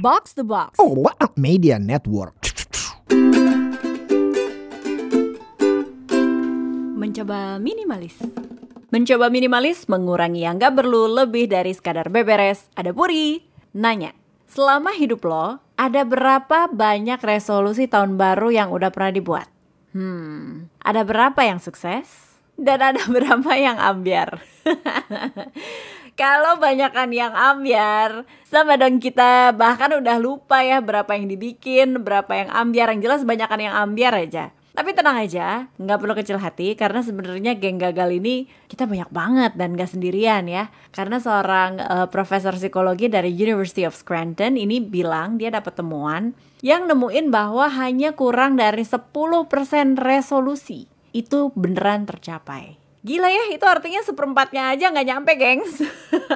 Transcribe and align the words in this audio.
Box 0.00 0.32
the 0.32 0.40
Box. 0.48 0.80
Oh, 0.80 0.96
what 0.96 1.12
a 1.20 1.28
media 1.36 1.76
network. 1.76 2.32
Mencoba 6.96 7.60
minimalis. 7.60 8.16
Mencoba 8.88 9.28
minimalis 9.28 9.84
mengurangi 9.92 10.48
yang 10.48 10.56
gak 10.56 10.80
perlu 10.80 11.04
lebih 11.04 11.52
dari 11.52 11.76
sekadar 11.76 12.08
beberes. 12.08 12.64
Ada 12.80 12.96
Puri. 12.96 13.44
Nanya, 13.76 14.16
selama 14.48 14.96
hidup 14.96 15.20
lo, 15.28 15.60
ada 15.76 16.00
berapa 16.08 16.72
banyak 16.72 17.20
resolusi 17.20 17.84
tahun 17.84 18.16
baru 18.16 18.56
yang 18.56 18.72
udah 18.72 18.88
pernah 18.88 19.12
dibuat? 19.12 19.52
Hmm, 19.92 20.72
ada 20.80 21.04
berapa 21.04 21.44
yang 21.44 21.60
sukses? 21.60 22.40
Dan 22.56 22.80
ada 22.80 23.04
berapa 23.14 23.52
yang 23.52 23.76
ambiar? 23.76 24.40
Kalau 26.20 26.60
banyakan 26.60 27.16
yang 27.16 27.32
ambiar, 27.32 28.28
sama 28.44 28.76
dong 28.76 29.00
kita 29.00 29.56
bahkan 29.56 29.88
udah 29.88 30.20
lupa 30.20 30.60
ya 30.60 30.84
berapa 30.84 31.08
yang 31.16 31.32
dibikin, 31.32 32.04
berapa 32.04 32.28
yang 32.36 32.52
ambiar. 32.52 32.92
Yang 32.92 33.08
jelas 33.08 33.20
banyakan 33.24 33.60
yang 33.64 33.72
ambiar 33.72 34.12
aja. 34.12 34.52
Tapi 34.76 34.92
tenang 34.92 35.16
aja, 35.16 35.72
nggak 35.80 35.96
perlu 35.96 36.12
kecil 36.12 36.36
hati 36.36 36.76
karena 36.76 37.00
sebenarnya 37.00 37.56
geng 37.56 37.80
gagal 37.80 38.20
ini 38.20 38.52
kita 38.68 38.84
banyak 38.84 39.08
banget 39.08 39.52
dan 39.56 39.72
gak 39.80 39.96
sendirian 39.96 40.44
ya. 40.44 40.68
Karena 40.92 41.24
seorang 41.24 41.80
uh, 41.80 42.06
profesor 42.12 42.52
psikologi 42.52 43.08
dari 43.08 43.32
University 43.32 43.88
of 43.88 43.96
Scranton 43.96 44.60
ini 44.60 44.76
bilang 44.76 45.40
dia 45.40 45.48
dapat 45.48 45.72
temuan 45.72 46.36
yang 46.60 46.84
nemuin 46.84 47.32
bahwa 47.32 47.64
hanya 47.72 48.12
kurang 48.12 48.60
dari 48.60 48.84
10% 48.84 49.08
resolusi 49.96 50.84
itu 51.16 51.48
beneran 51.56 52.04
tercapai. 52.04 52.79
Gila 53.00 53.32
ya, 53.32 53.44
itu 53.48 53.64
artinya 53.64 54.04
seperempatnya 54.04 54.76
aja 54.76 54.92
nggak 54.92 55.08
nyampe, 55.08 55.32
gengs. 55.40 55.80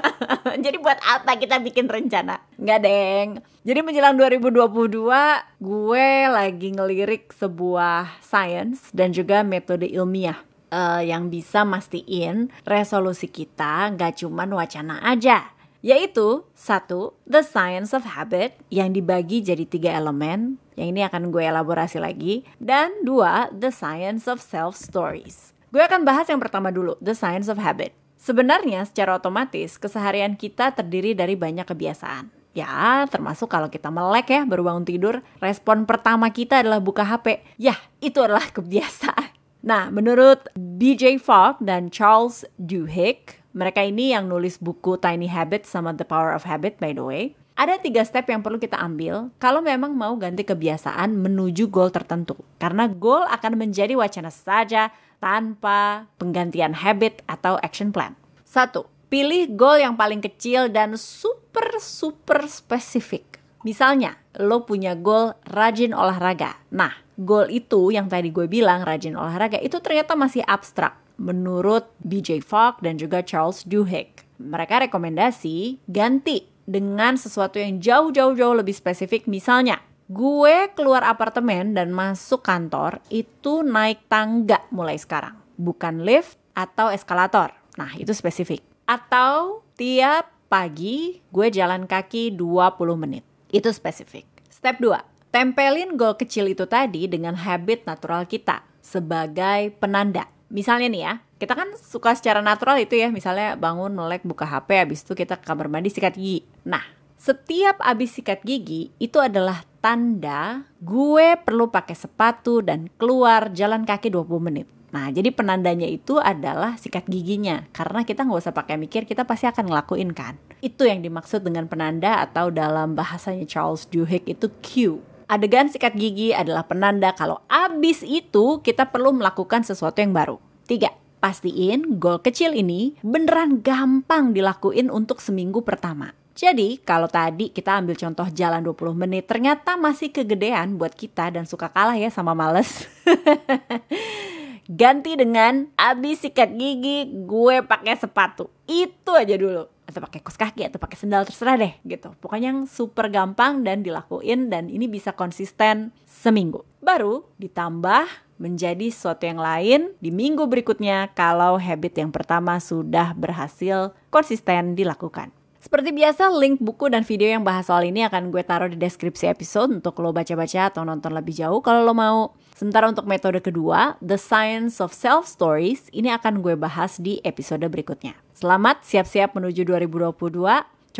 Jadi 0.64 0.76
buat 0.80 0.96
apa 1.04 1.36
kita 1.36 1.60
bikin 1.60 1.92
rencana? 1.92 2.40
Nggak, 2.56 2.80
deng. 2.80 3.28
Jadi 3.68 3.80
menjelang 3.84 4.16
2022, 4.16 5.60
gue 5.60 6.08
lagi 6.32 6.68
ngelirik 6.72 7.36
sebuah 7.36 8.16
science 8.24 8.88
dan 8.96 9.12
juga 9.12 9.44
metode 9.44 9.84
ilmiah 9.84 10.40
uh, 10.72 11.04
yang 11.04 11.28
bisa 11.28 11.68
mastiin 11.68 12.48
resolusi 12.64 13.28
kita 13.28 13.92
nggak 13.92 14.24
cuman 14.24 14.56
wacana 14.56 15.04
aja. 15.04 15.52
Yaitu, 15.84 16.48
satu, 16.56 17.12
the 17.28 17.44
science 17.44 17.92
of 17.92 18.08
habit 18.08 18.56
yang 18.72 18.96
dibagi 18.96 19.44
jadi 19.44 19.68
tiga 19.68 19.92
elemen, 19.92 20.56
yang 20.80 20.96
ini 20.96 21.04
akan 21.04 21.28
gue 21.28 21.44
elaborasi 21.44 22.00
lagi. 22.00 22.40
Dan 22.56 23.04
dua, 23.04 23.52
the 23.52 23.68
science 23.68 24.24
of 24.24 24.40
self 24.40 24.80
stories 24.80 25.53
Gue 25.74 25.82
akan 25.82 26.06
bahas 26.06 26.30
yang 26.30 26.38
pertama 26.38 26.70
dulu, 26.70 26.94
the 27.02 27.18
science 27.18 27.50
of 27.50 27.58
habit. 27.58 27.90
Sebenarnya 28.14 28.86
secara 28.86 29.18
otomatis 29.18 29.74
keseharian 29.74 30.38
kita 30.38 30.70
terdiri 30.70 31.18
dari 31.18 31.34
banyak 31.34 31.66
kebiasaan. 31.66 32.30
Ya, 32.54 33.02
termasuk 33.10 33.50
kalau 33.50 33.66
kita 33.66 33.90
melek 33.90 34.30
ya 34.30 34.46
baru 34.46 34.70
bangun 34.70 34.86
tidur, 34.86 35.26
respon 35.42 35.82
pertama 35.82 36.30
kita 36.30 36.62
adalah 36.62 36.78
buka 36.78 37.02
HP. 37.02 37.42
Ya, 37.58 37.74
itu 37.98 38.22
adalah 38.22 38.46
kebiasaan. 38.54 39.34
Nah, 39.66 39.90
menurut 39.90 40.46
BJ 40.54 41.18
Fogg 41.18 41.58
dan 41.58 41.90
Charles 41.90 42.46
Duhigg, 42.54 43.42
mereka 43.50 43.82
ini 43.82 44.14
yang 44.14 44.30
nulis 44.30 44.62
buku 44.62 44.94
Tiny 45.02 45.26
Habits 45.26 45.74
sama 45.74 45.90
The 45.98 46.06
Power 46.06 46.38
of 46.38 46.46
Habit 46.46 46.78
by 46.78 46.94
the 46.94 47.02
way, 47.02 47.34
ada 47.54 47.78
tiga 47.78 48.02
step 48.02 48.26
yang 48.26 48.42
perlu 48.42 48.58
kita 48.58 48.74
ambil 48.82 49.30
kalau 49.38 49.62
memang 49.62 49.94
mau 49.94 50.18
ganti 50.18 50.42
kebiasaan 50.42 51.14
menuju 51.14 51.70
goal 51.70 51.86
tertentu. 51.94 52.34
Karena 52.58 52.90
goal 52.90 53.22
akan 53.30 53.54
menjadi 53.54 53.94
wacana 53.94 54.34
saja 54.34 54.90
tanpa 55.22 56.10
penggantian 56.18 56.74
habit 56.74 57.22
atau 57.30 57.54
action 57.62 57.94
plan. 57.94 58.18
Satu, 58.42 58.90
pilih 59.06 59.54
goal 59.54 59.78
yang 59.78 59.94
paling 59.94 60.18
kecil 60.18 60.66
dan 60.66 60.98
super 60.98 61.78
super 61.78 62.42
spesifik. 62.50 63.38
Misalnya, 63.62 64.18
lo 64.36 64.66
punya 64.66 64.98
goal 64.98 65.38
rajin 65.46 65.94
olahraga. 65.94 66.58
Nah, 66.74 66.92
goal 67.16 67.48
itu 67.48 67.94
yang 67.94 68.10
tadi 68.10 68.34
gue 68.34 68.50
bilang 68.50 68.82
rajin 68.82 69.14
olahraga 69.14 69.62
itu 69.62 69.78
ternyata 69.78 70.18
masih 70.18 70.42
abstrak 70.44 70.98
menurut 71.16 71.86
BJ 72.02 72.42
Fogg 72.42 72.82
dan 72.82 72.98
juga 72.98 73.22
Charles 73.22 73.62
Duhigg. 73.62 74.26
Mereka 74.42 74.90
rekomendasi 74.90 75.78
ganti 75.86 76.53
dengan 76.64 77.16
sesuatu 77.16 77.60
yang 77.60 77.80
jauh-jauh-jauh 77.80 78.56
lebih 78.56 78.72
spesifik 78.72 79.28
misalnya 79.28 79.80
Gue 80.04 80.68
keluar 80.76 81.00
apartemen 81.00 81.72
dan 81.72 81.88
masuk 81.88 82.44
kantor 82.44 83.00
itu 83.08 83.64
naik 83.64 84.04
tangga 84.04 84.60
mulai 84.68 85.00
sekarang. 85.00 85.32
Bukan 85.56 86.04
lift 86.04 86.36
atau 86.52 86.92
eskalator. 86.92 87.56
Nah, 87.80 87.88
itu 87.96 88.12
spesifik. 88.12 88.60
Atau 88.84 89.64
tiap 89.80 90.28
pagi 90.52 91.24
gue 91.32 91.48
jalan 91.48 91.88
kaki 91.88 92.36
20 92.36 93.00
menit. 93.00 93.24
Itu 93.48 93.72
spesifik. 93.72 94.28
Step 94.52 94.76
2. 94.76 95.32
Tempelin 95.32 95.96
goal 95.96 96.20
kecil 96.20 96.52
itu 96.52 96.68
tadi 96.68 97.08
dengan 97.08 97.40
habit 97.40 97.88
natural 97.88 98.28
kita 98.28 98.60
sebagai 98.84 99.72
penanda. 99.80 100.28
Misalnya 100.52 100.88
nih 100.92 101.02
ya, 101.02 101.14
kita 101.40 101.52
kan 101.56 101.68
suka 101.76 102.12
secara 102.16 102.44
natural 102.44 102.80
itu 102.80 102.96
ya, 102.96 103.12
misalnya 103.12 103.56
bangun 103.56 103.92
melek 103.92 104.24
buka 104.24 104.44
HP, 104.44 104.68
habis 104.80 105.00
itu 105.04 105.12
kita 105.16 105.40
ke 105.40 105.44
kamar 105.44 105.68
mandi 105.68 105.88
sikat 105.92 106.14
gigi. 106.16 106.44
Nah, 106.68 106.84
setiap 107.20 107.80
abis 107.80 108.20
sikat 108.20 108.44
gigi 108.44 108.92
itu 109.00 109.16
adalah 109.16 109.64
tanda 109.80 110.68
gue 110.80 111.40
perlu 111.40 111.72
pakai 111.72 111.96
sepatu 111.96 112.60
dan 112.60 112.92
keluar 113.00 113.52
jalan 113.52 113.88
kaki 113.88 114.12
20 114.12 114.40
menit. 114.40 114.68
Nah, 114.94 115.10
jadi 115.10 115.34
penandanya 115.34 115.90
itu 115.90 116.22
adalah 116.22 116.78
sikat 116.78 117.10
giginya. 117.10 117.66
Karena 117.74 118.06
kita 118.06 118.22
nggak 118.22 118.46
usah 118.46 118.54
pakai 118.54 118.78
mikir, 118.78 119.10
kita 119.10 119.26
pasti 119.26 119.50
akan 119.50 119.66
ngelakuin 119.66 120.14
kan. 120.14 120.38
Itu 120.62 120.86
yang 120.86 121.02
dimaksud 121.02 121.42
dengan 121.42 121.66
penanda 121.66 122.22
atau 122.22 122.54
dalam 122.54 122.94
bahasanya 122.94 123.42
Charles 123.42 123.90
Duhigg 123.90 124.22
itu 124.30 124.46
cue. 124.62 125.02
Adegan 125.24 125.72
sikat 125.72 125.96
gigi 125.96 126.36
adalah 126.36 126.68
penanda 126.68 127.16
kalau 127.16 127.40
abis 127.48 128.04
itu 128.04 128.60
kita 128.60 128.92
perlu 128.92 129.16
melakukan 129.16 129.64
sesuatu 129.64 130.04
yang 130.04 130.12
baru. 130.12 130.36
Tiga, 130.68 130.92
pastiin 131.24 131.96
goal 131.96 132.20
kecil 132.20 132.52
ini 132.52 132.92
beneran 133.00 133.64
gampang 133.64 134.36
dilakuin 134.36 134.92
untuk 134.92 135.24
seminggu 135.24 135.64
pertama. 135.64 136.12
Jadi, 136.34 136.82
kalau 136.82 137.06
tadi 137.06 137.54
kita 137.54 137.78
ambil 137.78 137.94
contoh 137.94 138.26
jalan 138.34 138.60
20 138.66 138.92
menit, 139.06 139.30
ternyata 139.30 139.78
masih 139.78 140.10
kegedean 140.10 140.74
buat 140.76 140.90
kita 140.90 141.30
dan 141.30 141.46
suka 141.46 141.70
kalah 141.70 141.94
ya 141.94 142.10
sama 142.10 142.34
males. 142.34 142.90
Ganti 144.64 145.12
dengan 145.12 145.68
abis 145.76 146.24
sikat 146.24 146.56
gigi, 146.56 147.04
gue 147.28 147.60
pakai 147.60 148.00
sepatu. 148.00 148.48
Itu 148.64 149.12
aja 149.12 149.36
dulu. 149.36 149.68
Atau 149.84 150.00
pakai 150.00 150.24
kos 150.24 150.40
kaki 150.40 150.64
atau 150.64 150.80
pakai 150.80 150.96
sendal 150.96 151.28
terserah 151.28 151.60
deh 151.60 151.76
gitu. 151.84 152.16
Pokoknya 152.16 152.56
yang 152.56 152.64
super 152.64 153.12
gampang 153.12 153.60
dan 153.60 153.84
dilakuin 153.84 154.48
dan 154.48 154.72
ini 154.72 154.88
bisa 154.88 155.12
konsisten 155.12 155.92
seminggu. 156.08 156.64
Baru 156.80 157.28
ditambah 157.36 158.08
menjadi 158.40 158.88
sesuatu 158.88 159.28
yang 159.28 159.38
lain 159.38 159.92
di 160.00 160.10
minggu 160.10 160.48
berikutnya 160.48 161.12
kalau 161.12 161.60
habit 161.60 162.00
yang 162.00 162.10
pertama 162.10 162.58
sudah 162.58 163.12
berhasil 163.12 163.92
konsisten 164.08 164.72
dilakukan. 164.72 165.30
Seperti 165.64 165.96
biasa, 165.96 166.28
link 166.28 166.60
buku 166.60 166.92
dan 166.92 167.08
video 167.08 167.24
yang 167.24 167.40
bahas 167.40 167.72
soal 167.72 167.88
ini 167.88 168.04
akan 168.04 168.28
gue 168.28 168.44
taruh 168.44 168.68
di 168.68 168.76
deskripsi 168.76 169.32
episode 169.32 169.72
untuk 169.72 169.96
lo 170.04 170.12
baca-baca 170.12 170.68
atau 170.68 170.84
nonton 170.84 171.16
lebih 171.16 171.32
jauh 171.32 171.64
kalau 171.64 171.80
lo 171.88 171.96
mau. 171.96 172.36
Sementara 172.52 172.84
untuk 172.84 173.08
metode 173.08 173.40
kedua, 173.40 173.96
The 174.04 174.20
Science 174.20 174.76
of 174.84 174.92
Self 174.92 175.24
Stories, 175.24 175.88
ini 175.96 176.12
akan 176.12 176.44
gue 176.44 176.52
bahas 176.52 177.00
di 177.00 177.16
episode 177.24 177.64
berikutnya. 177.64 178.12
Selamat 178.36 178.84
siap-siap 178.84 179.32
menuju 179.40 179.64
2022. 179.64 180.36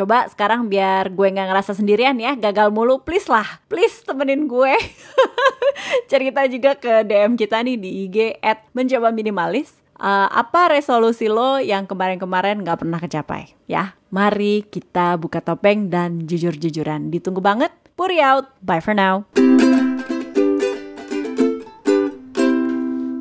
Coba 0.00 0.32
sekarang 0.32 0.72
biar 0.72 1.12
gue 1.12 1.28
nggak 1.28 1.44
ngerasa 1.52 1.76
sendirian 1.76 2.16
ya, 2.16 2.32
gagal 2.32 2.72
mulu, 2.72 3.04
please 3.04 3.28
lah, 3.28 3.60
please 3.68 4.00
temenin 4.00 4.48
gue. 4.48 4.72
Cerita 6.10 6.40
juga 6.48 6.72
ke 6.72 7.04
DM 7.04 7.36
kita 7.36 7.60
nih 7.60 7.76
di 7.76 8.08
IG 8.08 8.40
at 8.40 8.64
mencoba 8.72 9.12
minimalis 9.12 9.84
uh, 10.00 10.28
apa 10.30 10.72
resolusi 10.72 11.30
lo 11.30 11.60
yang 11.60 11.86
kemarin-kemarin 11.86 12.64
gak 12.64 12.82
pernah 12.82 12.98
kecapai? 12.98 13.54
Ya, 13.64 13.96
mari 14.14 14.62
kita 14.62 15.18
buka 15.18 15.42
topeng 15.42 15.90
dan 15.90 16.22
jujur-jujuran. 16.30 17.10
Ditunggu 17.10 17.42
banget. 17.42 17.74
Puri 17.98 18.22
out. 18.22 18.54
Bye 18.62 18.78
for 18.78 18.94
now. 18.94 19.26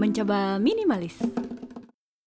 Mencoba 0.00 0.56
minimalis. 0.56 1.20